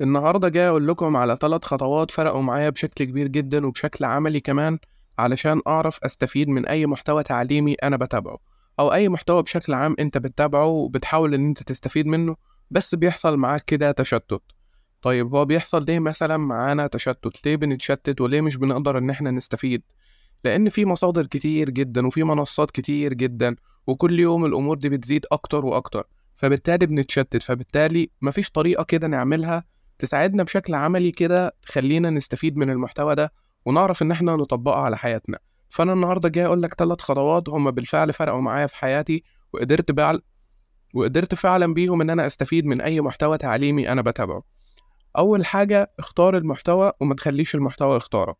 النهاردة 0.00 0.48
جاي 0.48 0.68
أقول 0.68 0.88
لكم 0.88 1.16
على 1.16 1.36
ثلاث 1.40 1.64
خطوات 1.64 2.10
فرقوا 2.10 2.42
معايا 2.42 2.70
بشكل 2.70 3.04
كبير 3.04 3.28
جدا 3.28 3.66
وبشكل 3.66 4.04
عملي 4.04 4.40
كمان 4.40 4.78
علشان 5.18 5.62
أعرف 5.66 5.98
أستفيد 6.04 6.48
من 6.48 6.66
أي 6.66 6.86
محتوى 6.86 7.22
تعليمي 7.22 7.74
أنا 7.74 7.96
بتابعه 7.96 8.38
أو 8.80 8.92
أي 8.92 9.08
محتوى 9.08 9.42
بشكل 9.42 9.74
عام 9.74 9.96
أنت 9.98 10.18
بتتابعه 10.18 10.66
وبتحاول 10.66 11.34
إن 11.34 11.46
أنت 11.48 11.62
تستفيد 11.62 12.06
منه 12.06 12.36
بس 12.70 12.94
بيحصل 12.94 13.36
معاك 13.36 13.64
كده 13.64 13.92
تشتت. 13.92 14.42
طيب 15.02 15.34
هو 15.34 15.44
بيحصل 15.44 15.84
ليه 15.84 15.98
مثلا 15.98 16.36
معانا 16.36 16.86
تشتت؟ 16.86 17.46
ليه 17.46 17.56
بنتشتت 17.56 18.20
وليه 18.20 18.40
مش 18.40 18.56
بنقدر 18.56 18.98
إن 18.98 19.10
إحنا 19.10 19.30
نستفيد؟ 19.30 19.82
لأن 20.44 20.68
في 20.68 20.84
مصادر 20.84 21.26
كتير 21.26 21.70
جدا 21.70 22.06
وفي 22.06 22.24
منصات 22.24 22.70
كتير 22.70 23.14
جدا 23.14 23.56
وكل 23.86 24.20
يوم 24.20 24.44
الأمور 24.44 24.78
دي 24.78 24.88
بتزيد 24.88 25.26
أكتر 25.32 25.66
وأكتر 25.66 26.06
فبالتالي 26.34 26.86
بنتشتت 26.86 27.42
فبالتالي 27.42 28.10
مفيش 28.22 28.50
طريقة 28.50 28.84
كده 28.84 29.06
نعملها 29.06 29.64
تساعدنا 30.00 30.42
بشكل 30.42 30.74
عملي 30.74 31.10
كده 31.10 31.56
تخلينا 31.62 32.10
نستفيد 32.10 32.56
من 32.56 32.70
المحتوى 32.70 33.14
ده 33.14 33.32
ونعرف 33.66 34.02
إن 34.02 34.10
إحنا 34.10 34.36
نطبقه 34.36 34.80
على 34.80 34.98
حياتنا. 34.98 35.38
فأنا 35.68 35.92
النهاردة 35.92 36.28
جاي 36.28 36.46
أقول 36.46 36.62
لك 36.62 36.74
ثلاث 36.74 37.00
خطوات 37.00 37.48
هما 37.48 37.70
بالفعل 37.70 38.12
فرقوا 38.12 38.40
معايا 38.40 38.66
في 38.66 38.76
حياتي 38.76 39.22
وقدرت 39.52 39.90
بعل... 39.90 40.22
وقدرت 40.94 41.34
فعلا 41.34 41.74
بيهم 41.74 42.00
إن 42.00 42.10
أنا 42.10 42.26
أستفيد 42.26 42.66
من 42.66 42.80
أي 42.80 43.00
محتوى 43.00 43.38
تعليمي 43.38 43.92
أنا 43.92 44.02
بتابعه. 44.02 44.42
أول 45.18 45.46
حاجة 45.46 45.88
اختار 45.98 46.36
المحتوى 46.36 46.92
وما 47.00 47.14
تخليش 47.14 47.54
المحتوى 47.54 47.96
يختارك. 47.96 48.36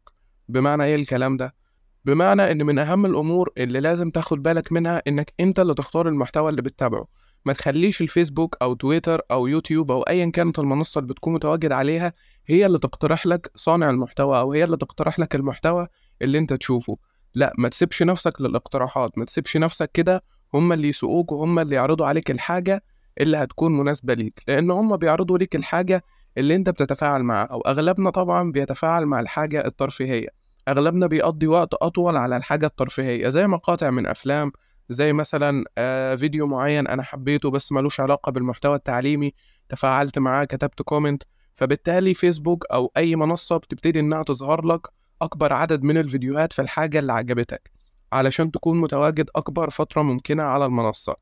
بمعنى 0.49 0.85
إيه 0.85 0.95
الكلام 0.95 1.37
ده؟ 1.37 1.55
بمعنى 2.05 2.53
إن 2.53 2.67
من 2.67 2.79
أهم 2.79 3.07
الأمور 3.07 3.51
اللي 3.59 3.81
لازم 3.81 4.11
تاخد 4.11 4.43
بالك 4.43 4.73
منها 4.73 5.03
إنك 5.09 5.33
أنت 5.41 5.61
اللي 5.61 5.75
تختار 5.75 6.09
المحتوى 6.09 6.51
اللي 6.51 6.63
بتتابعه. 6.63 7.07
ما 7.45 7.53
تخليش 7.53 8.01
الفيسبوك 8.01 8.57
أو 8.63 8.75
تويتر 8.75 9.21
أو 9.31 9.47
يوتيوب 9.47 9.91
أو 9.91 10.03
أيا 10.03 10.31
كانت 10.31 10.59
المنصة 10.59 10.99
اللي 10.99 11.09
بتكون 11.09 11.33
متواجد 11.33 11.73
عليها 11.73 12.13
هي 12.47 12.67
اللي 12.67 12.79
تقترح 12.79 13.27
لك 13.27 13.51
صانع 13.55 13.91
المحتوى 13.91 14.39
أو 14.39 14.53
هي 14.53 14.65
اللي 14.65 14.77
تقترح 14.77 15.19
لك 15.19 15.35
المحتوى 15.35 15.87
اللي 16.23 16.39
أنت 16.39 16.53
تشوفه. 16.53 16.99
لا 17.35 17.53
ما 17.59 17.69
تسيبش 17.69 18.03
نفسك 18.03 18.41
للاقتراحات 18.41 19.19
ما 19.19 19.25
تسيبش 19.25 19.57
نفسك 19.57 19.91
كده 19.95 20.23
هم 20.55 20.73
اللي 20.73 20.89
يسوقوك 20.89 21.33
وهم 21.33 21.59
اللي 21.59 21.75
يعرضوا 21.75 22.07
عليك 22.07 22.31
الحاجة 22.31 22.85
اللي 23.21 23.37
هتكون 23.37 23.77
مناسبة 23.77 24.15
ليك. 24.15 24.43
لأن 24.49 24.71
هم 24.71 24.97
بيعرضوا 24.97 25.39
ليك 25.39 25.57
الحاجة 25.57 26.05
اللي 26.39 26.57
أنت 26.57 26.71
بتتفاعل 26.71 27.23
معها 27.23 27.47
أو 27.47 27.61
أغلبنا 27.61 28.11
طبعا 28.11 28.53
بيتفاعل 28.53 29.07
مع 29.07 29.21
الحاجة 29.21 29.67
الترفيهية. 29.67 30.29
أغلبنا 30.69 31.07
بيقضي 31.07 31.47
وقت 31.47 31.75
أطول 31.75 32.17
على 32.17 32.37
الحاجة 32.37 32.67
الترفيهية 32.67 33.29
زي 33.29 33.47
مقاطع 33.47 33.91
من 33.91 34.07
أفلام 34.07 34.53
زي 34.91 35.13
مثلا 35.13 35.65
آه 35.79 36.15
فيديو 36.15 36.47
معين 36.47 36.87
أنا 36.89 37.03
حبيته 37.03 37.51
بس 37.51 37.73
ملوش 37.73 38.01
علاقة 38.01 38.33
بالمحتوى 38.33 38.75
التعليمي 38.77 39.33
تفاعلت 39.69 40.19
معاه 40.19 40.45
كتبت 40.45 40.83
comment 40.83 41.23
فبالتالي 41.55 42.15
فيسبوك 42.15 42.65
أو 42.73 42.93
أي 42.97 43.17
منصة 43.17 43.57
بتبتدي 43.57 44.01
إنها 44.01 44.23
تظهر 44.23 44.67
لك 44.67 44.87
أكبر 45.23 45.53
عدد 45.53 45.83
من 45.83 45.97
الفيديوهات 45.97 46.53
في 46.53 46.63
الحاجة 46.63 46.99
اللي 46.99 47.13
عجبتك 47.13 47.71
علشان 48.13 48.51
تكون 48.51 48.81
متواجد 48.81 49.31
أكبر 49.37 49.71
فترة 49.71 50.03
ممكنة 50.03 50.43
على 50.43 50.65
المنصة. 50.67 51.17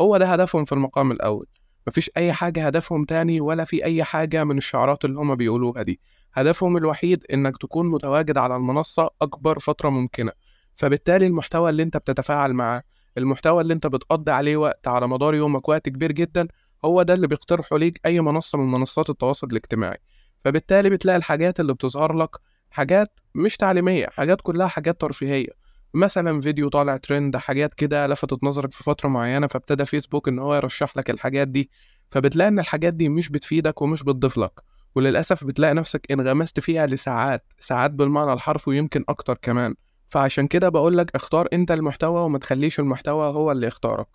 هو 0.00 0.16
ده 0.16 0.26
هدفهم 0.26 0.64
في 0.64 0.72
المقام 0.72 1.12
الأول. 1.12 1.46
مفيش 1.86 2.10
أي 2.16 2.32
حاجة 2.32 2.66
هدفهم 2.66 3.04
تاني 3.04 3.40
ولا 3.40 3.64
في 3.64 3.84
أي 3.84 4.04
حاجة 4.04 4.44
من 4.44 4.58
الشعارات 4.58 5.04
اللي 5.04 5.18
هما 5.18 5.34
بيقولوها 5.34 5.82
دي. 5.82 6.00
هدفهم 6.34 6.76
الوحيد 6.76 7.24
إنك 7.32 7.56
تكون 7.56 7.90
متواجد 7.90 8.38
على 8.38 8.56
المنصة 8.56 9.10
أكبر 9.22 9.58
فترة 9.58 9.88
ممكنة. 9.88 10.32
فبالتالي 10.74 11.26
المحتوى 11.26 11.70
اللي 11.70 11.82
أنت 11.82 11.96
بتتفاعل 11.96 12.52
معاه 12.52 12.82
المحتوى 13.18 13.62
اللي 13.62 13.74
أنت 13.74 13.86
بتقضي 13.86 14.32
عليه 14.32 14.56
وقت 14.56 14.88
على 14.88 15.08
مدار 15.08 15.34
يومك 15.34 15.68
وقت 15.68 15.88
كبير 15.88 16.12
جدا 16.12 16.48
هو 16.84 17.02
ده 17.02 17.14
اللي 17.14 17.26
بيقترحه 17.26 17.78
ليك 17.78 18.00
أي 18.06 18.20
منصة 18.20 18.58
من 18.58 18.70
منصات 18.70 19.10
التواصل 19.10 19.46
الاجتماعي. 19.46 19.98
فبالتالي 20.38 20.90
بتلاقي 20.90 21.16
الحاجات 21.16 21.60
اللي 21.60 21.74
بتظهر 21.74 22.12
لك 22.12 22.36
حاجات 22.70 23.20
مش 23.34 23.56
تعليمية 23.56 24.06
حاجات 24.06 24.40
كلها 24.40 24.66
حاجات 24.66 25.00
ترفيهية. 25.00 25.48
مثلا 25.94 26.40
فيديو 26.40 26.68
طالع 26.68 26.96
ترند 26.96 27.36
حاجات 27.36 27.74
كده 27.74 28.06
لفتت 28.06 28.44
نظرك 28.44 28.72
في 28.72 28.84
فترة 28.84 29.08
معينة 29.08 29.46
فابتدى 29.46 29.84
فيسبوك 29.84 30.28
إن 30.28 30.38
هو 30.38 30.54
يرشح 30.54 30.96
لك 30.96 31.10
الحاجات 31.10 31.48
دي. 31.48 31.70
فبتلاقي 32.10 32.48
إن 32.48 32.58
الحاجات 32.58 32.94
دي 32.94 33.08
مش 33.08 33.28
بتفيدك 33.28 33.82
ومش 33.82 34.02
بتضيف 34.02 34.38
لك. 34.38 34.60
وللأسف 34.94 35.44
بتلاقي 35.44 35.74
نفسك 35.74 36.12
انغمست 36.12 36.60
فيها 36.60 36.86
لساعات 36.86 37.52
ساعات 37.58 37.90
بالمعنى 37.90 38.32
الحرفي 38.32 38.70
ويمكن 38.70 39.04
أكتر 39.08 39.38
كمان. 39.42 39.74
فعشان 40.06 40.46
كده 40.46 40.68
بقولك 40.68 41.14
اختار 41.14 41.48
انت 41.52 41.70
المحتوى 41.70 42.20
وما 42.20 42.38
تخليش 42.38 42.80
المحتوى 42.80 43.26
هو 43.26 43.52
اللي 43.52 43.66
يختارك. 43.66 44.06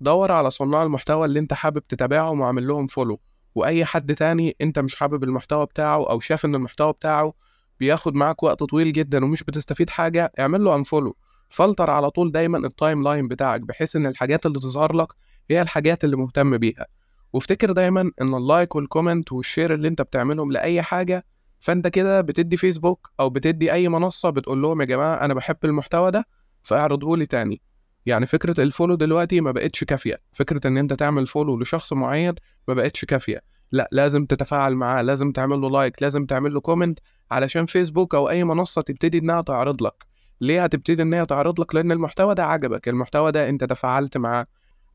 دور 0.00 0.32
على 0.32 0.50
صناع 0.50 0.82
المحتوى 0.82 1.26
اللي 1.26 1.38
انت 1.38 1.54
حابب 1.54 1.86
تتابعهم 1.86 2.40
واعمل 2.40 2.66
لهم 2.68 2.86
follow 2.86 3.20
وأي 3.54 3.84
حد 3.84 4.14
تاني 4.14 4.56
انت 4.60 4.78
مش 4.78 4.94
حابب 4.96 5.24
المحتوى 5.24 5.66
بتاعه 5.66 6.10
أو 6.10 6.20
شايف 6.20 6.44
إن 6.44 6.54
المحتوى 6.54 6.92
بتاعه 6.92 7.32
بياخد 7.80 8.14
معاك 8.14 8.42
وقت 8.42 8.62
طويل 8.62 8.92
جدا 8.92 9.24
ومش 9.24 9.42
بتستفيد 9.42 9.90
حاجة 9.90 10.32
اعمل 10.40 10.64
له 10.64 10.74
unfollow 10.74 11.16
فلتر 11.48 11.90
على 11.90 12.10
طول 12.10 12.32
دايما 12.32 12.58
ال 12.58 13.02
timeline 13.04 13.28
بتاعك 13.28 13.60
بحيث 13.60 13.96
إن 13.96 14.06
الحاجات 14.06 14.46
اللي 14.46 14.58
تظهر 14.58 14.92
لك 14.96 15.08
هي 15.50 15.62
الحاجات 15.62 16.04
اللي 16.04 16.16
مهتم 16.16 16.58
بيها. 16.58 16.86
وافتكر 17.32 17.72
دايما 17.72 18.00
إن 18.20 18.34
ال 18.34 18.42
like 18.42 18.74
وال 18.76 18.88
comment 18.88 19.32
وال 19.32 19.44
share 19.44 19.74
اللي 19.74 19.88
انت 19.88 20.02
بتعملهم 20.02 20.52
لأي 20.52 20.82
حاجة 20.82 21.24
فانت 21.62 21.88
كده 21.88 22.20
بتدي 22.20 22.56
فيسبوك 22.56 23.10
أو 23.20 23.30
بتدي 23.30 23.72
أي 23.72 23.88
منصة 23.88 24.30
بتقول 24.30 24.62
لهم 24.62 24.80
يا 24.80 24.86
جماعة 24.86 25.14
أنا 25.24 25.34
بحب 25.34 25.56
المحتوى 25.64 26.10
ده 26.10 26.24
فاعرضه 26.62 27.16
لي 27.16 27.26
تاني. 27.26 27.62
يعني 28.06 28.26
فكرة 28.26 28.60
ال 28.62 28.67
follow 28.67 28.94
دلوقتي 28.94 29.40
ما 29.40 29.50
بقتش 29.50 29.84
كافية. 29.84 30.20
فكرة 30.32 30.66
إن 30.66 30.76
أنت 30.76 30.92
تعمل 30.92 31.26
follow 31.26 31.58
لشخص 31.58 31.92
معين 31.92 32.34
ما 32.68 32.74
بقتش 32.74 33.04
كافية. 33.04 33.40
لا 33.72 33.88
لازم 33.92 34.26
تتفاعل 34.26 34.74
معاه 34.74 35.02
لازم 35.02 35.32
تعمل 35.32 35.60
له 35.60 35.70
like 35.70 36.02
لازم 36.02 36.26
تعمل 36.26 36.54
له 36.54 36.60
comment 36.60 36.98
علشان 37.30 37.66
فيسبوك 37.66 38.14
أو 38.14 38.30
أي 38.30 38.44
منصة 38.44 38.82
تبتدي 38.82 39.18
إنها 39.18 39.40
تعرض 39.42 39.82
لك. 39.82 40.04
ليه 40.40 40.64
هتبتدي 40.64 41.02
ان 41.02 41.14
هي 41.14 41.26
تعرض 41.26 41.60
لك؟ 41.60 41.74
لأن 41.74 41.92
المحتوى 41.92 42.34
ده 42.34 42.44
عجبك 42.44 42.88
المحتوى 42.88 43.32
ده 43.32 43.48
أنت 43.48 43.64
تفاعلت 43.64 44.16
معاه. 44.16 44.46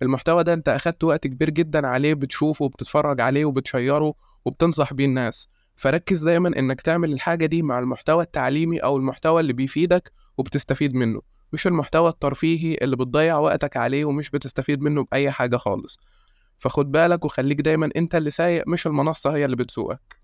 المحتوى 0.02 0.44
ده 0.44 0.54
أنت 0.54 0.70
أخدت 0.70 1.04
وقت 1.04 1.28
كبير 1.28 1.50
جدا 1.50 1.88
عليه 1.88 2.14
بتشوفه 2.14 2.66
وبتتفرج 2.66 3.22
عليه 3.22 3.46
وبتشيره 3.46 4.14
وبتنصح 4.46 4.94
بيه 4.94 5.06
الناس. 5.06 5.50
فركز 5.78 6.26
دايما 6.26 6.60
إنك 6.60 6.82
تعمل 6.82 7.14
الحاجة 7.14 7.46
دي 7.46 7.62
مع 7.62 7.80
المحتوى 7.80 8.24
التعليمي 8.24 8.80
أو 8.80 8.98
المحتوى 8.98 9.42
اللي 9.42 9.54
بيفيدك 9.54 10.12
وبتستفيد 10.38 10.96
منه 10.96 11.22
مش 11.54 11.68
المحتوى 11.68 12.10
الترفيهي 12.10 12.78
اللي 12.82 12.96
بتضيع 12.96 13.38
وقتك 13.38 13.78
عليه 13.78 14.06
ومش 14.06 14.30
بتستفيد 14.30 14.82
منه 14.82 15.04
بأي 15.12 15.32
حاجة 15.32 15.58
خالص. 15.58 15.98
فخد 16.58 16.92
بالك 16.92 17.26
وخليك 17.26 17.62
دايما 17.62 17.90
أنت 17.96 18.16
اللي 18.16 18.30
سايق 18.30 18.68
مش 18.68 18.88
المنصة 18.88 19.36
هي 19.36 19.46
اللي 19.46 19.56
بتسوقك. 19.56 20.18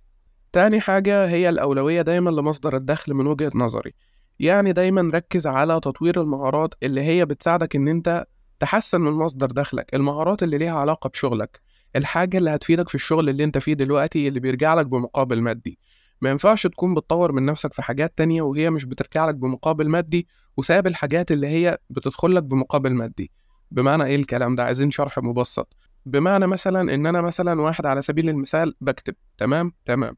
تاني 0.52 0.80
حاجة 0.80 1.28
هي 1.28 1.50
الأولوية 1.50 2.02
دايما 2.02 2.30
لمصدر 2.30 2.76
الدخل 2.76 3.14
من 3.14 3.28
وجهة 3.28 3.52
نظري. 3.56 3.94
يعني 4.40 4.74
دايما 4.74 5.12
ركز 5.14 5.48
على 5.48 5.80
تطوير 5.80 6.22
المهارات 6.22 6.74
اللي 6.84 7.02
هي 7.02 7.26
بتساعدك 7.26 7.76
إن 7.76 7.88
أنت 7.88 8.26
تحسن 8.60 9.02
من 9.02 9.12
مصدر 9.12 9.48
دخلك 9.48 9.96
المهارات 9.96 10.44
اللي 10.44 10.58
ليها 10.58 10.74
علاقة 10.80 11.08
بشغلك. 11.10 11.62
الحاجة 11.96 12.38
اللي 12.38 12.50
هتفيدك 12.50 12.90
في 12.90 12.96
الشغل 12.96 13.30
اللي 13.30 13.44
انت 13.44 13.58
فيه 13.58 13.74
دلوقتي 13.74 14.28
اللي 14.28 14.40
بيرجع 14.40 14.74
لك 14.74 14.86
بمقابل 14.86 15.42
مادي. 15.42 15.80
ما 16.22 16.30
ينفعش 16.30 16.68
تكون 16.68 16.94
بتطور 16.96 17.32
من 17.32 17.46
نفسك 17.46 17.74
في 17.74 17.82
حاجات 17.82 18.18
تانية 18.18 18.42
وهي 18.42 18.70
مش 18.70 18.86
بترجع 18.86 19.26
لك 19.26 19.36
بمقابل 19.36 19.90
مادي 19.90 20.28
وساب 20.58 20.88
الحاجات 20.88 21.32
اللي 21.32 21.48
هي 21.48 21.78
بتدخل 21.90 22.36
لك 22.36 22.44
بمقابل 22.44 22.94
مادي. 22.94 23.32
بمعنى 23.72 24.04
إيه 24.04 24.16
الكلام 24.16 24.56
ده؟ 24.56 24.64
عايزين 24.64 24.92
شرح 24.92 25.20
مبسط. 25.20 25.76
بمعنى 26.06 26.48
مثلا 26.48 26.94
إن 26.94 27.06
أنا 27.06 27.22
مثلا 27.22 27.62
واحد 27.62 27.86
على 27.86 28.02
سبيل 28.02 28.30
المثال 28.30 28.74
بكتب 28.82 29.16
تمام؟ 29.38 29.72
تمام. 29.86 30.16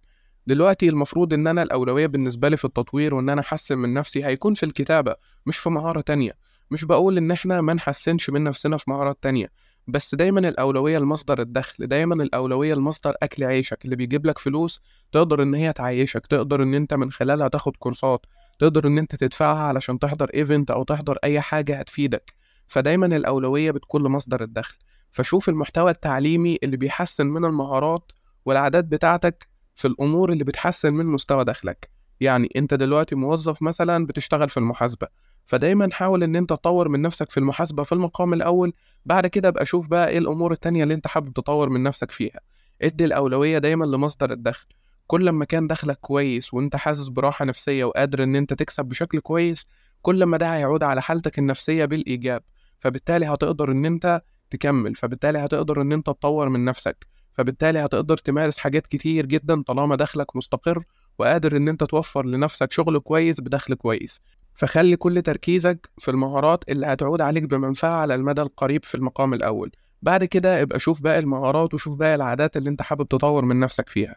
دلوقتي 0.48 0.90
المفروض 0.90 1.34
إن 1.34 1.48
أنا 1.48 1.64
الأولوية 1.64 2.08
بالنسبة 2.08 2.50
لي 2.50 2.58
في 2.58 2.66
التطوير 2.66 3.16
وإن 3.16 3.30
أنا 3.30 3.42
أحسن 3.42 3.78
من 3.78 3.94
نفسي 3.94 4.26
هيكون 4.26 4.54
في 4.54 4.66
الكتابة 4.66 5.16
مش 5.46 5.58
في 5.58 5.70
مهارة 5.70 6.02
تانية. 6.02 6.32
مش 6.72 6.86
بقول 6.86 7.18
إن 7.18 7.32
إحنا 7.32 7.62
ما 7.62 7.74
نحسنش 7.74 8.30
من 8.30 8.44
نفسنا 8.44 8.78
في 8.78 8.90
مهارات 8.92 9.18
تانية. 9.22 9.50
بس 9.88 10.16
دايما 10.16 10.40
الأولوية 10.40 11.00
لمصدر 11.00 11.42
الدخل 11.42 11.88
دايما 11.88 12.24
الأولوية 12.24 12.74
لمصدر 12.76 13.16
أكل 13.24 13.44
عيشك 13.44 13.86
اللي 13.86 13.96
بيجيب 13.96 14.26
لك 14.26 14.40
فلوس 14.40 14.82
تقدر 15.12 15.44
إن 15.44 15.56
هي 15.56 15.74
تعيشك 15.74 16.26
تقدر 16.26 16.64
إن 16.64 16.74
أنت 16.74 16.94
من 16.94 17.12
خلالها 17.12 17.48
تاخد 17.48 17.78
كورسات 17.78 18.26
تقدر 18.60 18.88
إن 18.88 18.98
أنت 18.98 19.16
تدفعها 19.16 19.64
علشان 19.64 20.00
تحضر 20.00 20.30
ايفنت 20.34 20.72
أو 20.72 20.84
تحضر 20.84 21.18
أي 21.24 21.42
حاجة 21.42 21.80
هتفيدك. 21.80 22.34
فدايما 22.68 23.06
الأولوية 23.06 23.72
بتكون 23.72 24.04
لمصدر 24.04 24.44
الدخل. 24.44 24.78
فشوف 25.12 25.50
المحتوى 25.50 25.92
التعليمي 25.92 26.58
اللي 26.64 26.78
بيحسن 26.78 27.28
من 27.28 27.46
المهارات 27.46 28.12
والعادات 28.46 28.86
بتاعتك 28.86 29.48
في 29.74 29.88
الأمور 29.88 30.32
اللي 30.32 30.44
بتحسن 30.44 30.94
من 30.94 31.06
مستوى 31.06 31.46
دخلك. 31.46 31.90
يعني 32.20 32.50
أنت 32.56 32.74
دلوقتي 32.74 33.16
موظف 33.16 33.62
مثلا 33.62 34.06
بتشتغل 34.06 34.50
في 34.50 34.58
المحاسبة. 34.58 35.08
فدايما 35.46 35.90
حاول 35.92 36.24
إن 36.24 36.36
أنت 36.36 36.50
تطور 36.50 36.90
من 36.90 37.02
نفسك 37.02 37.32
في 37.32 37.38
المحاسبة 37.40 37.84
في 37.84 37.92
المقام 37.92 38.34
الأول 38.34 38.74
بعد 39.06 39.28
كده 39.28 39.50
ابقى 39.50 39.66
شوف 39.66 39.88
بقى 39.88 40.10
إيه 40.10 40.18
الأمور 40.18 40.52
التانية 40.52 40.84
اللي 40.84 40.94
أنت 40.94 41.08
حابب 41.08 41.34
تطور 41.34 41.70
من 41.70 41.84
نفسك 41.84 42.12
فيها. 42.12 42.40
إدي 42.82 43.06
الأولوية 43.06 43.58
دايما 43.58 43.86
لمصدر 43.86 44.32
الدخل. 44.32 44.66
كل 45.08 45.30
ما 45.30 45.46
كان 45.46 45.68
دخلك 45.68 45.98
كويس 45.98 46.54
وأنت 46.54 46.76
حاسس 46.76 47.08
براحة 47.08 47.46
نفسية 47.46 47.84
وقادر 47.86 48.24
إن 48.24 48.36
أنت 48.36 48.54
تكسب 48.54 48.86
بشكل 48.86 49.20
كويس 49.20 49.66
كل 50.02 50.24
ما 50.24 50.38
ده 50.38 50.54
هيعود 50.56 50.84
على 50.84 51.02
حالتك 51.02 51.40
النفسية 51.40 51.86
بالإيجاب. 51.86 52.44
فبالتالي 52.80 53.26
هتقدر 53.26 53.72
إن 53.72 53.86
أنت 53.86 54.22
تكمل 54.50 54.96
فبالتالي 54.96 55.40
هتقدر 55.40 55.82
إن 55.82 55.92
أنت 55.92 56.06
تطور 56.06 56.50
من 56.50 56.66
نفسك. 56.66 57.06
فبالتالي 57.32 57.80
هتقدر 57.80 58.18
تمارس 58.18 58.58
حاجات 58.58 58.88
كتير 58.88 59.26
جدا 59.26 59.62
طالما 59.62 59.96
دخلك 59.96 60.36
مستقر 60.36 60.84
وقادر 61.20 61.58
إن 61.58 61.68
أنت 61.68 61.84
توفر 61.84 62.26
لنفسك 62.26 62.72
شغل 62.72 63.00
كويس 63.00 63.42
بدخل 63.42 63.74
كويس. 63.74 64.22
فخلي 64.56 64.96
كل 64.96 65.22
تركيزك 65.22 65.90
في 65.98 66.12
المهارات 66.12 66.64
اللي 66.70 66.86
هتعود 66.86 67.22
عليك 67.22 67.44
بمنفعة 67.44 67.94
على 67.94 68.16
المدى 68.16 68.42
القريب 68.42 68.86
في 68.86 68.96
المقام 68.96 69.34
الأول. 69.34 69.72
بعد 70.02 70.24
كده 70.24 70.62
ابقى 70.62 70.80
شوف 70.80 71.02
باقي 71.02 71.20
المهارات 71.20 71.74
وشوف 71.74 71.98
باقي 71.98 72.16
العادات 72.16 72.58
اللي 72.58 72.70
انت 72.70 72.82
حابب 72.82 73.08
تطور 73.08 73.46
من 73.46 73.60
نفسك 73.60 73.90
فيها. 73.90 74.16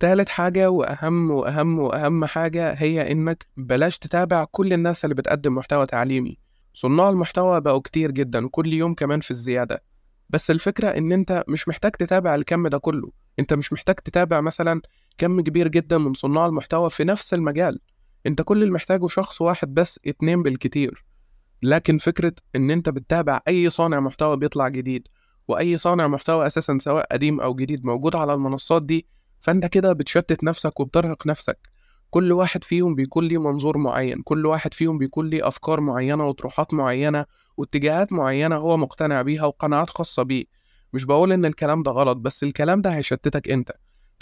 تالت 0.00 0.28
حاجة 0.28 0.70
وأهم 0.70 1.30
وأهم 1.30 1.78
وأهم 1.78 2.24
حاجة 2.24 2.72
هي 2.72 3.12
إنك 3.12 3.46
بلاش 3.56 3.98
تتابع 3.98 4.44
كل 4.44 4.72
الناس 4.72 5.04
اللي 5.04 5.14
بتقدم 5.14 5.54
محتوى 5.54 5.86
تعليمي. 5.86 6.38
صناع 6.74 7.08
المحتوى 7.08 7.60
بقوا 7.60 7.80
كتير 7.80 8.10
جدا 8.10 8.46
وكل 8.46 8.72
يوم 8.72 8.94
كمان 8.94 9.20
في 9.20 9.30
الزيادة. 9.30 9.82
بس 10.30 10.50
الفكرة 10.50 10.88
إن 10.88 11.12
أنت 11.12 11.44
مش 11.48 11.68
محتاج 11.68 11.92
تتابع 11.92 12.34
الكم 12.34 12.68
ده 12.68 12.78
كله. 12.78 13.10
أنت 13.38 13.52
مش 13.54 13.72
محتاج 13.72 13.94
تتابع 13.94 14.40
مثلا 14.40 14.80
كم 15.18 15.40
كبير 15.40 15.68
جدا 15.68 15.98
من 15.98 16.14
صناع 16.14 16.46
المحتوى 16.46 16.90
في 16.90 17.04
نفس 17.04 17.34
المجال. 17.34 17.78
أنت 18.26 18.42
كل 18.42 18.62
اللي 18.62 18.74
محتاجه 18.74 19.06
شخص 19.06 19.40
واحد 19.40 19.74
بس 19.74 20.00
اتنين 20.06 20.42
بالكتير. 20.42 21.04
لكن 21.62 21.98
فكرة 21.98 22.32
إن 22.56 22.70
أنت 22.70 22.88
بتتابع 22.88 23.40
أي 23.48 23.70
صانع 23.70 24.00
محتوى 24.00 24.36
بيطلع 24.36 24.68
جديد 24.68 25.08
وأي 25.48 25.76
صانع 25.76 26.08
محتوى 26.08 26.46
أساسا 26.46 26.78
سواء 26.80 27.06
قديم 27.12 27.40
أو 27.40 27.54
جديد 27.54 27.84
موجود 27.84 28.16
على 28.16 28.34
المنصات 28.34 28.82
دي 28.82 29.06
فأنت 29.40 29.66
كده 29.66 29.92
بتشتت 29.92 30.44
نفسك 30.44 30.80
وبترهق 30.80 31.26
نفسك. 31.26 31.58
كل 32.10 32.32
واحد 32.32 32.64
فيهم 32.64 32.94
بيكون 32.94 33.24
ليه 33.28 33.38
منظور 33.40 33.78
معين 33.78 34.22
كل 34.22 34.46
واحد 34.46 34.74
فيهم 34.74 34.98
بيكون 34.98 35.30
ليه 35.30 35.48
أفكار 35.48 35.80
معينة 35.80 36.26
وطروحات 36.28 36.74
معينة 36.74 37.26
واتجاهات 37.56 38.12
معينة 38.12 38.56
هو 38.56 38.76
مقتنع 38.76 39.22
بيها 39.22 39.44
وقناعات 39.46 39.90
خاصة 39.90 40.22
بيه. 40.22 40.44
مش 40.92 41.04
بقول 41.04 41.32
إن 41.32 41.44
الكلام 41.44 41.82
ده 41.82 41.90
غلط 41.90 42.16
بس 42.16 42.42
الكلام 42.42 42.80
ده 42.80 42.90
هيشتتك 42.96 43.50
أنت. 43.50 43.72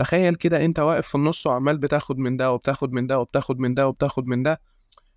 تخيل 0.00 0.34
كده 0.34 0.64
أنت 0.64 0.78
واقف 0.78 1.06
في 1.08 1.14
النص 1.14 1.46
وعمال 1.46 1.78
بتاخد 1.78 2.18
من 2.18 2.36
ده 2.36 2.52
وبتاخد 2.52 2.92
من 2.92 3.06
ده 3.06 3.18
وبتاخد 3.20 3.58
من 3.58 3.74
ده 3.74 3.88
وبتاخد 3.88 4.26
من 4.26 4.42
ده 4.42 4.60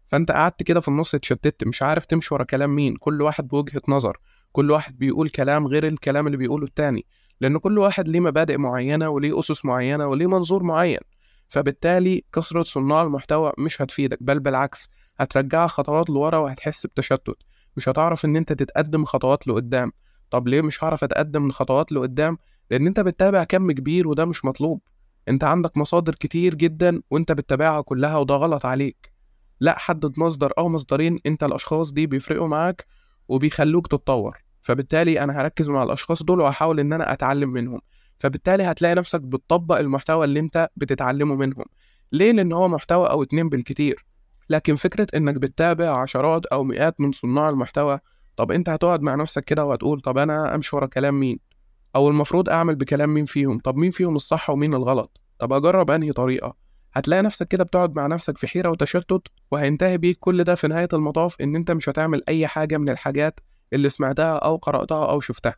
فأنت 0.07 0.31
قعدت 0.31 0.63
كده 0.63 0.79
في 0.79 0.87
النص 0.87 1.15
اتشتت 1.15 1.63
مش 1.67 1.81
عارف 1.81 2.05
تمشي 2.05 2.33
ورا 2.33 2.43
كلام 2.43 2.75
مين 2.75 2.95
كل 2.95 3.21
واحد 3.21 3.47
بوجهة 3.47 3.81
نظر 3.87 4.17
كل 4.51 4.71
واحد 4.71 4.97
بيقول 4.97 5.29
كلام 5.29 5.67
غير 5.67 5.87
الكلام 5.87 6.27
اللي 6.27 6.37
بيقوله 6.37 6.65
التاني 6.65 7.05
لأن 7.41 7.57
كل 7.57 7.77
واحد 7.79 8.07
ليه 8.07 8.19
مبادئ 8.19 8.57
معينة 8.57 9.09
وليه 9.09 9.39
أسس 9.39 9.65
معينة 9.65 10.07
وليه 10.07 10.27
منظور 10.27 10.63
معين 10.63 10.99
فبالتالي 11.47 12.23
كثرة 12.33 12.63
صناع 12.63 13.01
المحتوى 13.01 13.51
مش 13.57 13.81
هتفيدك 13.81 14.17
بل 14.21 14.39
بالعكس 14.39 14.89
هترجعك 15.17 15.69
خطوات 15.69 16.09
لورا 16.09 16.37
وهتحس 16.37 16.85
بتشتت 16.85 17.37
مش 17.77 17.89
هتعرف 17.89 18.25
إن 18.25 18.35
أنت 18.35 18.53
تتقدم 18.53 19.05
خطوات 19.05 19.47
لقدام. 19.47 19.91
طب 20.29 20.47
ليه 20.47 20.61
مش 20.61 20.83
هعرف 20.83 21.03
أتقدم 21.03 21.45
الخطوات 21.45 21.91
لقدام؟ 21.91 22.37
لأن 22.73 22.87
أنت 22.87 22.99
بتتابع 22.99 23.43
كم 23.43 23.71
كبير 23.71 24.07
وده 24.07 24.25
مش 24.25 24.45
مطلوب. 24.45 24.81
أنت 25.29 25.43
عندك 25.43 25.77
مصادر 25.77 26.15
كتير 26.15 26.55
جدا 26.55 27.01
وأنت 27.11 27.31
بتتابعها 27.31 27.81
كلها 27.81 28.17
وده 28.17 28.35
غلط 28.35 28.65
عليك. 28.65 29.13
لا 29.59 29.79
حدد 29.79 30.19
مصدر 30.19 30.53
أو 30.57 30.69
مصدرين 30.69 31.19
أنت 31.25 31.43
الأشخاص 31.43 31.91
دي 31.91 32.07
بيفرقوا 32.07 32.47
معاك 32.47 32.85
وبيخلوك 33.27 33.87
تتطور. 33.87 34.37
فبالتالي 34.61 35.19
أنا 35.19 35.41
هركز 35.41 35.69
مع 35.69 35.83
الأشخاص 35.83 36.23
دول 36.23 36.39
وهحاول 36.41 36.79
إن 36.79 36.93
أنا 36.93 37.13
أتعلم 37.13 37.49
منهم. 37.49 37.81
فبالتالي 38.19 38.63
هتلاقي 38.63 38.95
نفسك 38.95 39.21
بتطبق 39.21 39.77
المحتوى 39.77 40.25
اللي 40.25 40.39
أنت 40.39 40.69
بتتعلمه 40.75 41.35
منهم. 41.35 41.65
ليه؟ 42.11 42.31
لأن 42.31 42.53
هو 42.53 42.67
محتوى 42.67 43.09
أو 43.09 43.23
اتنين 43.23 43.49
بالكتير. 43.49 44.05
لكن 44.49 44.75
فكرة 44.75 45.07
إنك 45.15 45.35
بتتابع 45.35 46.01
عشرات 46.01 46.45
أو 46.45 46.63
مئات 46.63 47.01
من 47.01 47.11
صناع 47.11 47.49
المحتوى 47.49 47.99
طب 48.35 48.51
أنت 48.51 48.69
هتقعد 48.69 49.01
مع 49.01 49.15
نفسك 49.15 49.43
كده 49.43 49.65
وهتقول 49.65 50.01
طب 50.01 50.17
أنا 50.17 50.55
أمشي 50.55 50.75
ورا 50.75 50.85
كلام 50.85 51.19
مين؟ 51.19 51.52
أو 51.95 52.09
المفروض 52.09 52.49
أعمل 52.49 52.75
بكلام 52.75 53.13
مين 53.13 53.25
فيهم؟ 53.25 53.59
طب 53.59 53.75
مين 53.75 53.91
فيهم 53.91 54.15
الصح 54.15 54.49
ومين 54.49 54.73
الغلط؟ 54.73 55.21
طب 55.39 55.53
أجرب 55.53 55.91
أنهي 55.91 56.11
طريقة؟ 56.11 56.55
هتلاقي 56.93 57.21
نفسك 57.21 57.47
كده 57.47 57.63
بتقعد 57.63 57.95
مع 57.95 58.07
نفسك 58.07 58.37
في 58.37 58.47
حيرة 58.47 58.69
وتشتت 58.69 59.21
وهينتهي 59.51 59.97
بيك 59.97 60.17
كل 60.19 60.43
ده 60.43 60.55
في 60.55 60.67
نهاية 60.67 60.87
المطاف 60.93 61.41
إن 61.41 61.55
أنت 61.55 61.71
مش 61.71 61.89
هتعمل 61.89 62.23
أي 62.29 62.47
حاجة 62.47 62.77
من 62.77 62.89
الحاجات 62.89 63.39
اللي 63.73 63.89
سمعتها 63.89 64.35
أو 64.37 64.55
قرأتها 64.55 65.09
أو 65.09 65.19
شفتها. 65.19 65.55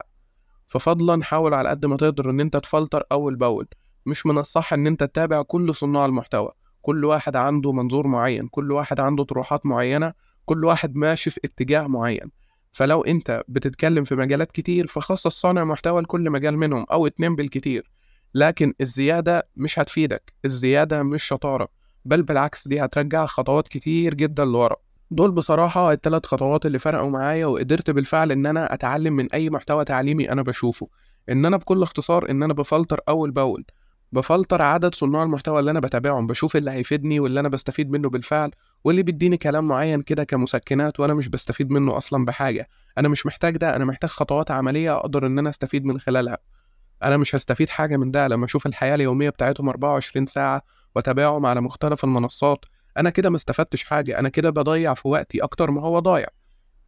ففضلا 0.68 1.24
حاول 1.24 1.54
على 1.54 1.70
قد 1.70 1.86
ما 1.86 1.98
تقدر 1.98 2.30
إن 2.30 2.40
أنت 2.40 2.58
تفلتر 2.58 3.04
أول 3.12 3.36
بأول. 3.36 3.68
مش 4.06 4.26
من 4.26 4.38
الصح 4.38 4.74
إن 4.74 4.88
أنت 4.88 5.04
تتابع 5.04 5.42
كل 5.42 5.74
صناع 5.74 6.06
المحتوى. 6.06 6.52
كل 6.82 7.06
واحد 7.06 7.36
عنده 7.36 7.72
منظور 7.72 8.08
معين 8.08 8.48
كل 8.48 8.72
واحد 8.72 9.00
عنده 9.00 9.24
طروحات 9.24 9.66
معينة 9.66 10.14
كل 10.46 10.66
واحد 10.66 10.96
ماشي 10.96 11.30
في 11.30 11.40
اتجاه 11.46 11.88
معين. 11.88 12.32
فلو 12.76 13.02
انت 13.02 13.44
بتتكلم 13.48 14.04
في 14.04 14.16
مجالات 14.16 14.52
كتير 14.52 14.88
فخصص 14.88 15.28
صانع 15.42 15.64
محتوى 15.64 16.02
لكل 16.02 16.30
مجال 16.30 16.58
منهم 16.58 16.86
أو 16.92 17.08
اتنين 17.08 17.36
بالكتير 17.36 17.92
لكن 18.34 18.74
الزيادة 18.82 19.44
مش 19.56 19.80
هتفيدك 19.80 20.34
الزيادة 20.46 21.04
مش 21.04 21.24
شطارة 21.24 21.68
بل 22.06 22.24
بالعكس 22.24 22.68
دي 22.68 22.80
هترجع 22.86 23.26
خطوات 23.26 23.68
كتير 23.68 24.14
جدا 24.14 24.46
لورا. 24.46 24.76
دول 25.12 25.32
بصراحة 25.32 25.92
التلات 25.92 26.26
خطوات 26.26 26.66
اللي 26.66 26.80
فرقوا 26.80 27.10
معايا 27.10 27.46
وقدرت 27.46 27.90
بالفعل 27.90 28.32
إن 28.32 28.46
أنا 28.46 28.74
أتعلم 28.74 29.14
من 29.14 29.32
أي 29.34 29.50
محتوى 29.50 29.86
تعليمي 29.86 30.32
أنا 30.32 30.42
بشوفه 30.42 30.88
إن 31.30 31.46
أنا 31.46 31.58
بكل 31.58 31.84
اختصار 31.84 32.30
إن 32.30 32.44
أنا 32.44 32.54
بفلتر 32.54 33.00
أول 33.10 33.32
بأول. 33.32 33.66
بفلتر 34.12 34.62
عدد 34.62 34.96
صناع 34.96 35.24
المحتوى 35.24 35.60
اللي 35.60 35.72
أنا 35.72 35.80
بتابعهم 35.80 36.28
بشوف 36.28 36.56
اللي 36.56 36.72
هيفيدني 36.72 37.20
واللي 37.20 37.40
أنا 37.40 37.50
بستفيد 37.50 37.92
منه 37.92 38.10
بالفعل 38.10 38.52
واللي 38.84 39.04
بيديني 39.04 39.38
كلام 39.38 39.68
معين 39.68 40.02
كده 40.02 40.24
كمسكنات 40.24 41.00
وأنا 41.00 41.14
مش 41.14 41.28
بستفيد 41.28 41.72
منه 41.72 41.98
أصلا 41.98 42.26
بحاجة. 42.26 42.68
أنا 42.98 43.08
مش 43.08 43.26
محتاج 43.26 43.58
ده 43.58 43.76
أنا 43.76 43.86
محتاج 43.86 44.10
خطوات 44.10 44.52
عملية 44.52 44.98
أقدر 44.98 45.26
إن 45.26 45.40
أنا 45.40 45.50
أستفيد 45.50 45.86
من 45.86 46.00
خلالها. 46.00 46.38
أنا 47.04 47.18
مش 47.18 47.36
هستفيد 47.36 47.70
حاجة 47.70 47.98
من 47.98 48.12
ده 48.12 48.28
لما 48.28 48.46
أشوف 48.46 48.66
الحياة 48.66 48.96
اليومية 48.96 49.30
بتاعتهم 49.30 49.70
24 49.70 50.26
ساعة 50.26 50.62
وأتابعهم 50.96 51.46
على 51.46 51.62
مختلف 51.62 52.04
المنصات 52.04 52.66
أنا 52.98 53.10
كده 53.10 53.30
ما 53.30 53.36
استفدتش 53.36 53.84
حاجة 53.84 54.20
أنا 54.20 54.30
كده 54.30 54.50
بضيع 54.50 54.94
في 54.94 55.08
وقتي 55.08 55.44
أكتر 55.44 55.72
ما 55.72 55.82
هو 55.82 56.00
ضايع. 56.00 56.28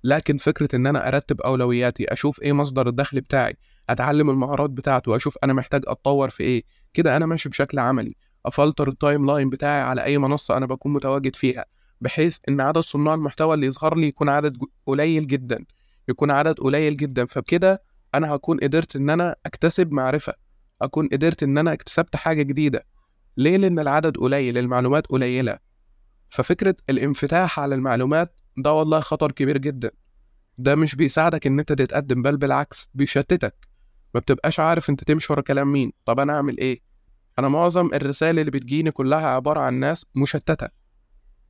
لكن 0.04 0.38
فكرة 0.38 0.76
إن 0.76 0.88
أنا 0.88 1.08
أرتب 1.08 1.42
أولوياتي 1.42 2.14
أشوف 2.14 2.42
إيه 2.42 2.54
مصدر 2.54 2.88
الدخل 2.88 3.22
بتاعي 3.22 3.56
أتعلم 3.90 4.30
المهارات 4.30 4.70
بتاعته 4.70 5.12
واشوف 5.12 5.38
أنا 5.44 5.54
محتاج 5.54 5.84
أتطور 5.88 6.30
في 6.30 6.44
إيه. 6.44 6.64
كده 6.94 7.18
أنا 7.18 7.26
ماشي 7.26 7.50
بشكل 7.50 7.80
عملي 7.80 8.16
أفلتر 8.46 8.88
ال 8.88 9.26
timeline 9.26 9.50
بتاعي 9.50 9.82
على 9.82 10.04
أي 10.04 10.18
منصة 10.18 10.58
أنا 10.58 10.66
بكون 10.66 10.94
متواجد 10.94 11.36
فيها 11.36 11.66
بحيث 12.02 12.38
إن 12.50 12.62
عدد 12.62 12.80
صناع 12.80 13.14
المحتوى 13.14 13.54
اللي 13.54 13.68
يظهر 13.68 13.98
لي 13.98 14.08
يكون 14.08 14.30
عدد 14.30 14.58
قليل 14.86 15.28
جدا 15.28 15.66
يكون 16.10 16.32
عدد 16.32 16.58
قليل 16.60 16.98
جدا. 16.98 17.26
فبكده 17.26 17.84
أنا 18.16 18.36
هكون 18.36 18.60
قدرت 18.60 18.96
إن 18.96 19.10
أنا 19.10 19.36
أكتسب 19.46 19.92
معرفة 19.92 20.34
أكون 20.82 21.08
قدرت 21.08 21.44
إن 21.44 21.58
أنا 21.58 21.74
اكتسبت 21.74 22.16
حاجة 22.16 22.42
جديدة. 22.42 22.86
ليه؟ 23.38 23.58
لأن 23.58 23.80
العدد 23.80 24.18
قليل 24.18 24.58
المعلومات 24.58 25.08
قليلة. 25.08 25.58
ففكرة 26.28 26.76
الانفتاح 26.90 27.60
على 27.60 27.76
المعلومات 27.76 28.40
ده 28.58 28.74
والله 28.74 29.00
خطر 29.00 29.32
كبير 29.32 29.58
جدا. 29.58 29.92
ده 30.58 30.76
مش 30.76 30.96
بيساعدك 30.96 31.48
إن 31.48 31.60
أنت 31.60 31.74
تتقدم 31.74 32.22
بل 32.22 32.38
بالعكس 32.38 32.90
بيشتتك. 32.94 33.67
ما 34.14 34.20
بتبقاش 34.20 34.60
عارف 34.60 34.90
انت 34.90 35.04
تمشي 35.04 35.34
ورا 35.34 35.42
كلام 35.42 35.74
مين. 35.74 35.92
طب 36.06 36.20
أنا 36.20 36.34
أعمل 36.34 36.58
إيه؟ 36.58 36.80
أنا 37.40 37.48
معظم 37.48 37.90
الرسائل 37.94 38.40
اللي 38.40 38.52
بتجيني 38.52 38.92
كلها 38.92 39.28
عبارة 39.28 39.60
عن 39.60 39.74
ناس 39.74 40.06
مشتتة. 40.16 40.68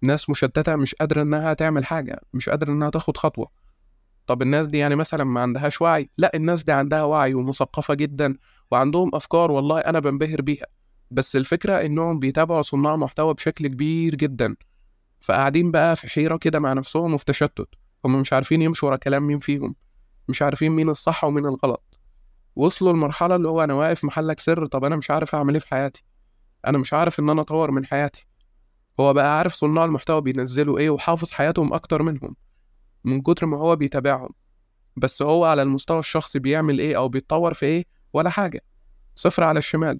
ناس 0.02 0.30
مشتتة 0.30 0.76
مش 0.76 0.96
قادرة 0.96 1.22
إنها 1.22 1.54
تعمل 1.54 1.86
حاجة 1.86 2.22
مش 2.34 2.50
قادرة 2.50 2.72
إنها 2.72 2.90
تاخد 2.90 3.18
خطوة. 3.18 3.48
طب 4.28 4.42
الناس 4.42 4.66
دي 4.66 4.78
يعني 4.78 4.96
مثلا 4.96 5.24
ما 5.24 5.42
عندهاش 5.42 5.82
وعي؟ 5.82 6.10
لا 6.18 6.32
الناس 6.36 6.64
دي 6.64 6.72
عندها 6.72 7.04
وعي 7.04 7.34
ومثقفة 7.34 7.94
جدا 7.94 8.38
وعندهم 8.72 9.12
أفكار 9.14 9.52
والله 9.52 9.80
أنا 9.80 10.00
بنبهر 10.00 10.42
بيها. 10.42 10.66
بس 11.12 11.36
الفكرة 11.36 11.74
إنهم 11.86 12.20
بيتابعوا 12.20 12.62
صناع 12.62 12.96
محتوى 12.96 13.34
بشكل 13.34 13.68
كبير 13.68 14.16
جدا. 14.16 14.56
فقاعدين 15.20 15.72
بقى 15.72 15.96
في 15.96 16.08
حيرة 16.10 16.38
كده 16.38 16.60
مع 16.60 16.74
نفسهم 16.74 17.14
وفي 17.14 17.26
تشتت. 17.26 17.68
هم 18.06 18.22
مش 18.22 18.34
عارفين 18.34 18.62
يمشوا 18.62 18.90
ورا 18.90 18.98
كلام 18.98 19.28
مين 19.28 19.40
فيهم. 19.40 19.76
مش 20.30 20.42
عارفين 20.42 20.72
مين 20.72 20.90
الصح 20.90 21.24
ومين 21.24 21.46
الغلط. 21.46 21.87
وصلوا 22.58 22.94
لمرحلة 22.94 23.36
اللي 23.36 23.48
هو 23.48 23.64
أنا 23.64 23.74
واقف 23.74 24.06
محلك 24.06 24.40
سر 24.40 24.66
طب 24.66 24.84
أنا 24.86 24.96
مش 24.96 25.12
عارف 25.12 25.36
أعمل 25.36 25.54
إيه 25.54 25.60
في 25.60 25.68
حياتي. 25.68 26.04
أنا 26.68 26.78
مش 26.78 26.94
عارف 26.94 27.20
إن 27.20 27.30
أنا 27.30 27.42
أطور 27.42 27.72
من 27.72 27.86
حياتي. 27.86 28.28
هو 29.00 29.14
بقى 29.14 29.38
عارف 29.38 29.54
صناع 29.54 29.86
المحتوى 29.86 30.22
بينزلوا 30.22 30.80
إيه 30.80 30.90
وحافظ 30.90 31.32
حياتهم 31.32 31.74
أكتر 31.74 32.02
منهم 32.02 32.36
من 33.04 33.22
كتر 33.22 33.46
ما 33.46 33.58
هو 33.58 33.76
بيتابعهم. 33.76 34.30
بس 34.98 35.22
هو 35.22 35.46
على 35.46 35.62
المستوى 35.62 36.00
الشخصي 36.00 36.40
بيعمل 36.40 36.80
إيه 36.80 36.98
أو 36.98 37.10
بيتطور 37.10 37.54
في 37.54 37.66
إيه؟ 37.66 37.86
ولا 38.14 38.30
حاجة. 38.30 38.62
صفر 39.16 39.44
على 39.44 39.58
الشمال. 39.60 40.00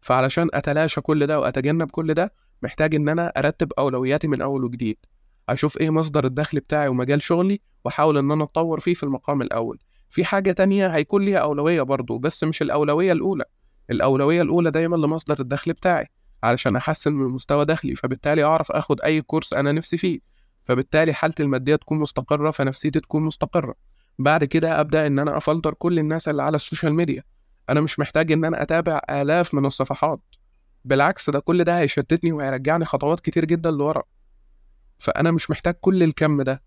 فعلشان 0.00 0.48
أتلاشى 0.52 1.00
كل 1.00 1.26
ده 1.26 1.40
وأتجنب 1.40 1.90
كل 1.90 2.14
ده 2.14 2.32
محتاج 2.62 2.94
إن 2.94 3.08
أنا 3.08 3.28
أرتب 3.36 3.72
أولوياتي 3.78 4.28
من 4.28 4.42
أول 4.42 4.64
وجديد. 4.64 4.96
أشوف 5.48 5.80
إيه 5.80 5.90
مصدر 5.90 6.24
الدخل 6.24 6.60
بتاعي 6.60 6.88
ومجال 6.88 7.22
شغلي 7.22 7.60
وأحاول 7.84 8.18
إن 8.18 8.30
أنا 8.30 8.44
أتطور 8.44 8.80
فيه 8.80 8.94
في 8.94 9.02
المقام 9.02 9.42
الأول. 9.42 9.78
في 10.08 10.24
حاجة 10.24 10.52
تانية 10.52 10.86
هيكون 10.86 11.24
ليها 11.24 11.38
أولوية 11.38 11.82
برضه 11.82 12.18
بس 12.18 12.44
مش 12.44 12.62
الأولوية 12.62 13.12
الأولى. 13.12 13.44
الأولوية 13.90 14.42
الأولى 14.42 14.70
دايما 14.70 14.96
لمصدر 14.96 15.40
الدخل 15.40 15.72
بتاعي 15.72 16.06
علشان 16.42 16.76
أحسن 16.76 17.12
من 17.12 17.26
مستوى 17.28 17.64
دخلي 17.64 17.94
فبالتالي 17.94 18.44
أعرف 18.44 18.72
أخد 18.72 19.00
أي 19.00 19.22
كورس 19.22 19.52
أنا 19.52 19.72
نفسي 19.72 19.96
فيه. 19.98 20.20
فبالتالي 20.64 21.12
حالتي 21.12 21.42
المادية 21.42 21.76
تكون 21.76 21.98
مستقرة 21.98 22.50
فنفسيتي 22.50 23.00
تكون 23.00 23.22
مستقرة. 23.22 23.74
بعد 24.18 24.44
كده 24.44 24.80
أبدأ 24.80 25.06
إن 25.06 25.18
أنا 25.18 25.36
أفلتر 25.36 25.74
كل 25.74 25.98
الناس 25.98 26.28
اللي 26.28 26.42
على 26.42 26.56
ال 26.56 26.61
social 26.61 26.94
media. 26.94 27.22
أنا 27.68 27.80
مش 27.80 27.98
محتاج 27.98 28.32
إن 28.32 28.44
أنا 28.44 28.62
أتابع 28.62 29.00
آلاف 29.10 29.54
من 29.54 29.66
الصفحات. 29.66 30.20
بالعكس 30.84 31.30
ده 31.30 31.40
كل 31.40 31.64
ده 31.64 31.78
هيشتتني 31.78 32.32
وهيرجعني 32.32 32.84
خطوات 32.84 33.20
كتير 33.20 33.44
جدا 33.44 33.70
لورا. 33.70 34.02
فأنا 34.98 35.30
مش 35.30 35.50
محتاج 35.50 35.74
كل 35.80 36.02
الكم 36.02 36.42
ده. 36.42 36.62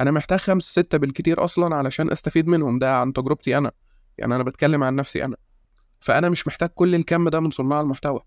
أنا 0.00 0.10
محتاج 0.10 0.38
خمس 0.38 0.62
ستة 0.62 0.98
بالكتير 0.98 1.44
أصلا 1.44 1.76
علشان 1.76 2.10
أستفيد 2.10 2.46
منهم 2.48 2.78
ده 2.78 2.96
عن 2.96 3.12
تجربتي 3.12 3.58
أنا. 3.58 3.72
يعني 4.18 4.34
أنا 4.34 4.42
بتكلم 4.42 4.84
عن 4.84 4.96
نفسي 4.96 5.24
أنا. 5.24 5.36
فأنا 6.00 6.28
مش 6.28 6.46
محتاج 6.46 6.68
كل 6.68 6.94
الكم 6.94 7.28
ده 7.28 7.40
من 7.40 7.50
صناع 7.50 7.80
المحتوى. 7.80 8.20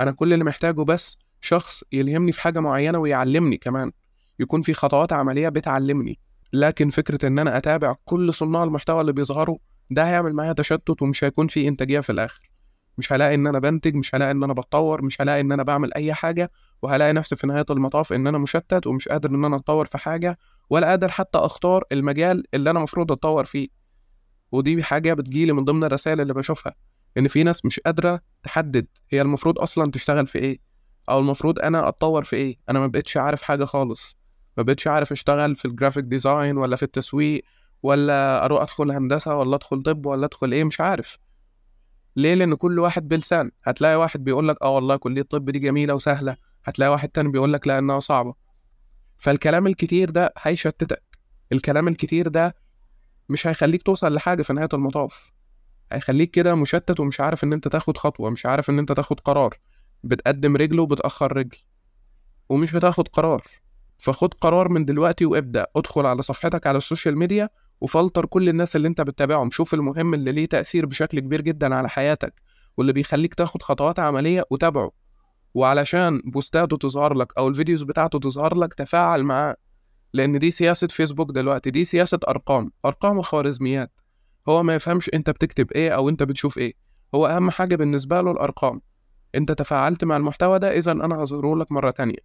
أنا 0.00 0.10
كل 0.10 0.32
اللي 0.32 0.44
محتاجه 0.44 0.82
بس 0.82 1.18
شخص 1.40 1.84
يلهمني 1.92 2.32
في 2.32 2.40
حاجة 2.40 2.60
معينة 2.60 2.98
ويعلمني 2.98 3.56
كمان. 3.56 3.92
يكون 4.40 4.62
في 4.62 4.74
خطوات 4.74 5.12
عملية 5.12 5.48
بتعلمني. 5.48 6.18
لكن 6.52 6.90
فكرة 6.90 7.26
إن 7.26 7.38
أنا 7.38 7.56
أتابع 7.56 7.94
كل 8.04 8.34
صناع 8.34 8.64
المحتوى 8.64 9.00
اللي 9.00 9.12
بيظهروا 9.12 9.58
ده 9.90 10.08
هيعمل 10.08 10.32
معايا 10.32 10.52
تشتت 10.52 11.02
ومش 11.02 11.24
هيكون 11.24 11.48
في 11.48 11.68
إنتاجية 11.68 12.00
في 12.00 12.12
الآخر. 12.12 12.47
مش 12.98 13.12
هلاقي 13.12 13.34
إن 13.34 13.46
أنا 13.46 13.58
بنتج 13.58 13.94
مش 13.94 14.14
هلاقي 14.14 14.30
إن 14.30 14.44
أنا 14.44 14.52
بتطور 14.52 15.02
مش 15.04 15.20
هلاقي 15.20 15.40
إن 15.40 15.52
أنا 15.52 15.62
بعمل 15.62 15.94
أي 15.94 16.14
حاجة 16.14 16.50
وهلاقي 16.82 17.12
نفسي 17.12 17.36
في 17.36 17.46
نهاية 17.46 17.64
المطاف 17.70 18.12
إن 18.12 18.26
أنا 18.26 18.38
مشتت 18.38 18.86
ومش 18.86 19.08
قادر 19.08 19.30
إن 19.30 19.44
أنا 19.44 19.56
أتطور 19.56 19.86
في 19.86 19.98
حاجة 19.98 20.36
ولا 20.70 20.86
قادر 20.86 21.08
حتى 21.08 21.38
أختار 21.38 21.84
المجال 21.92 22.44
اللي 22.54 22.70
أنا 22.70 22.80
مفروض 22.80 23.12
أتطور 23.12 23.44
فيه. 23.44 23.68
ودي 24.52 24.82
حاجة 24.82 25.14
بتجيلي 25.14 25.52
من 25.52 25.64
ضمن 25.64 25.84
الرسائل 25.84 26.20
اللي 26.20 26.34
بشوفها 26.34 26.74
إن 27.18 27.28
في 27.28 27.42
ناس 27.42 27.64
مش 27.64 27.80
قادرة 27.80 28.20
تحدد 28.42 28.86
هي 29.10 29.22
المفروض 29.22 29.58
أصلا 29.58 29.90
تشتغل 29.90 30.26
في 30.26 30.38
إيه 30.38 30.58
أو 31.10 31.18
المفروض 31.18 31.58
أنا 31.58 31.88
أتطور 31.88 32.24
في 32.24 32.36
إيه. 32.36 32.56
أنا 32.70 32.78
ما 32.78 32.86
بقتش 32.86 33.16
عارف 33.16 33.42
حاجة 33.42 33.64
خالص. 33.64 34.16
ما 34.56 34.62
بقتش 34.62 34.86
عارف 34.86 35.12
أشتغل 35.12 35.54
في 35.54 35.64
ال 35.64 35.69
graphic 35.69 36.04
design 36.04 36.56
ولا 36.56 36.76
في 36.76 36.82
التسويق 36.82 37.44
ولا 37.82 38.44
أروح 38.44 38.62
أدخل 38.62 38.90
هندسة 38.90 39.36
ولا 39.36 39.56
أدخل 39.56 39.82
طب 39.82 40.06
ولا 40.06 40.26
أدخل 40.26 40.52
إيه 40.52 40.64
مش 40.64 40.80
عارف. 40.80 41.18
ليه؟ 42.18 42.34
لأن 42.34 42.54
كل 42.54 42.78
واحد 42.78 43.08
بلسان 43.08 43.50
هتلاقي 43.64 43.96
واحد 43.96 44.24
بيقول 44.24 44.48
لك 44.48 44.56
آه 44.62 44.74
والله 44.74 44.96
كلية 44.96 45.20
الطب 45.20 45.50
دي 45.50 45.58
جميلة 45.58 45.94
وسهلة. 45.94 46.36
هتلاقي 46.64 46.90
واحد 46.90 47.08
تاني 47.08 47.28
بيقول 47.28 47.52
لك 47.52 47.66
لا 47.66 47.78
إنها 47.78 48.00
صعبة. 48.00 48.34
فالكلام 49.16 49.66
الكتير 49.66 50.10
ده 50.10 50.34
هيشتتك. 50.38 51.02
الكلام 51.52 51.88
الكتير 51.88 52.28
ده 52.28 52.54
مش 53.28 53.46
هيخليك 53.46 53.82
توصل 53.82 54.14
لحاجة 54.14 54.42
في 54.42 54.52
نهاية 54.52 54.68
المطاف. 54.74 55.32
هيخليك 55.92 56.30
كده 56.30 56.54
مشتت 56.54 57.00
ومش 57.00 57.20
عارف 57.20 57.44
إن 57.44 57.52
أنت 57.52 57.68
تاخد 57.68 57.96
خطوة 57.96 58.30
مش 58.30 58.46
عارف 58.46 58.70
إن 58.70 58.78
أنت 58.78 58.92
تاخد 58.92 59.20
قرار. 59.20 59.54
بتقدم 60.04 60.56
رجل 60.56 60.80
وبتأخر 60.80 61.36
رجل. 61.36 61.58
ومش 62.48 62.74
هتاخد 62.74 63.08
قرار. 63.08 63.42
فخد 63.98 64.34
قرار 64.34 64.68
من 64.68 64.84
دلوقتي 64.84 65.24
وابدأ. 65.24 65.66
ادخل 65.76 66.06
على 66.06 66.22
صفحتك 66.22 66.66
على 66.66 66.78
ال 66.78 66.84
social 66.84 67.18
media 67.18 67.48
وفلتر 67.80 68.26
كل 68.26 68.48
الناس 68.48 68.76
اللي 68.76 68.88
انت 68.88 69.00
بتتابعهم. 69.00 69.50
شوف 69.50 69.74
المهم 69.74 70.14
اللي 70.14 70.32
ليه 70.32 70.46
تأثير 70.46 70.86
بشكل 70.86 71.20
كبير 71.20 71.40
جدا 71.40 71.74
على 71.74 71.88
حياتك 71.88 72.42
واللي 72.76 72.92
بيخليك 72.92 73.34
تاخد 73.34 73.62
خطوات 73.62 73.98
عملية 73.98 74.44
وتابعه. 74.50 74.90
وعلشان 75.54 76.20
بوستاته 76.24 76.76
تظهر 76.76 77.14
لك 77.14 77.38
أو 77.38 77.48
ال 77.48 77.53
videos 77.53 77.82
بتاعته 77.82 78.18
تظهر 78.18 78.58
لك 78.58 78.74
تفاعل 78.74 79.22
معاه 79.22 79.56
لأن 80.12 80.38
دي 80.38 80.50
سياسة 80.50 80.86
فيسبوك 80.86 81.30
دلوقتي 81.30 81.70
دي 81.70 81.84
سياسة 81.84 82.18
أرقام 82.28 82.72
أرقام 82.84 83.18
وخوارزميات. 83.18 84.00
هو 84.48 84.62
ما 84.62 84.74
يفهمش 84.74 85.10
أنت 85.14 85.30
بتكتب 85.30 85.72
إيه 85.72 85.90
أو 85.90 86.08
أنت 86.08 86.22
بتشوف 86.22 86.58
إيه. 86.58 86.72
هو 87.14 87.26
أهم 87.26 87.50
حاجة 87.50 87.76
بالنسبة 87.76 88.20
له 88.20 88.30
الأرقام. 88.30 88.80
أنت 89.34 89.52
تفاعلت 89.52 90.04
مع 90.04 90.16
المحتوى 90.16 90.58
ده 90.58 90.78
اذا 90.78 90.92
أنا 90.92 91.14
هظهره 91.16 91.56
لك 91.56 91.72
مرة 91.72 91.90
تانية. 91.90 92.18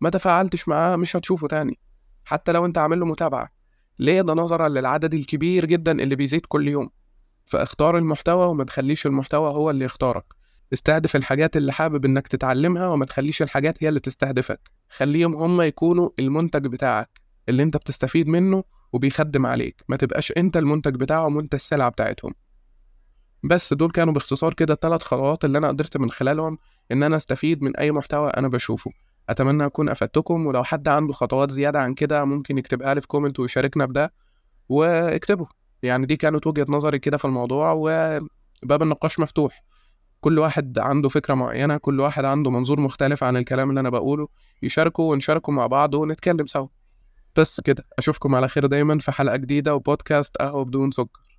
ما 0.00 0.10
تفاعلتش 0.10 0.68
معاه 0.68 0.96
مش 0.96 1.16
هتشوفه 1.16 1.48
تاني. 1.48 1.78
حتى 2.24 2.52
لو 2.52 2.66
أنت 2.66 2.78
عامل 2.78 3.00
له 3.00 3.06
متابعة. 3.06 3.48
ليه 4.00 4.20
ده 4.22 4.34
نظرا 4.34 4.68
للعدد 4.68 5.14
الكبير 5.14 5.64
جدا 5.64 6.02
اللي 6.02 6.16
بيزيد 6.16 6.46
كل 6.46 6.68
يوم؟ 6.68 6.90
فاختار 7.46 7.98
المحتوى 7.98 8.46
وما 8.46 8.64
تخليش 8.64 9.06
المحتوى 9.06 9.50
هو 9.50 9.70
اللي 9.70 9.84
يختارك. 9.84 10.24
استهدف 10.72 11.16
الحاجات 11.16 11.56
اللي 11.56 11.72
حابب 11.72 12.04
إنك 12.04 12.28
تتعلمها 12.28 12.88
وما 12.88 13.04
تخليش 13.04 13.42
الحاجات 13.42 13.84
هي 13.84 13.88
اللي 13.88 14.00
تستهدفك. 14.00 14.70
خليهم 14.88 15.34
هم 15.34 15.60
يكونوا 15.62 16.10
المنتج 16.18 16.66
بتاعك 16.66 17.20
اللي 17.48 17.62
أنت 17.62 17.76
بتستفيد 17.76 18.28
منه 18.28 18.64
وبيخدم 18.92 19.46
عليك. 19.46 19.82
ما 19.88 19.96
تبقاش 19.96 20.32
أنت 20.36 20.56
المنتج 20.56 20.94
بتاعهم 20.94 21.36
وأنت 21.36 21.54
السلعة 21.54 21.88
بتاعتهم. 21.88 22.34
بس 23.44 23.74
دول 23.74 23.90
كانوا 23.90 24.12
باختصار 24.12 24.54
كده 24.54 24.74
الثلاث 24.74 25.02
خطوات 25.02 25.44
اللي 25.44 25.58
أنا 25.58 25.68
قدرت 25.68 25.96
من 25.96 26.10
خلالهم 26.10 26.58
إن 26.92 27.02
أنا 27.02 27.16
أستفيد 27.16 27.62
من 27.62 27.76
أي 27.76 27.92
محتوى 27.92 28.30
أنا 28.30 28.48
بشوفه. 28.48 28.90
أتمنى 29.30 29.66
أكون 29.66 29.88
أفدتكم 29.88 30.46
ولو 30.46 30.64
حد 30.64 30.88
عنده 30.88 31.12
خطوات 31.12 31.50
زيادة 31.50 31.80
عن 31.80 31.94
كده 31.94 32.24
ممكن 32.24 32.58
يكتبها 32.58 32.94
لي 32.94 33.00
في 33.00 33.06
كومنت 33.06 33.40
ويشاركنا 33.40 33.86
بده 33.86 34.12
واكتبوا 34.68 35.46
يعني 35.82 36.06
دي 36.06 36.16
كانت 36.16 36.46
وجهة 36.46 36.66
نظري 36.68 36.98
كده 36.98 37.16
في 37.16 37.24
الموضوع 37.24 37.72
وباب 37.72 38.82
النقاش 38.82 39.20
مفتوح. 39.20 39.62
كل 40.20 40.38
واحد 40.38 40.78
عنده 40.78 41.08
فكرة 41.08 41.34
معينة 41.34 41.76
كل 41.76 42.00
واحد 42.00 42.24
عنده 42.24 42.50
منظور 42.50 42.80
مختلف 42.80 43.24
عن 43.24 43.36
الكلام 43.36 43.70
اللي 43.70 43.80
أنا 43.80 43.90
بقوله 43.90 44.28
يشاركوا 44.62 45.10
ونشاركوا 45.12 45.54
مع 45.54 45.66
بعض 45.66 45.94
ونتكلم 45.94 46.46
سوا. 46.46 46.68
بس 47.36 47.60
كده 47.60 47.84
أشوفكم 47.98 48.34
على 48.34 48.48
خير 48.48 48.66
دايما 48.66 48.98
في 48.98 49.12
حلقة 49.12 49.36
جديدة 49.36 49.74
وبودكاست 49.74 50.36
قهوه 50.36 50.64
بدون 50.64 50.90
سكر. 50.90 51.20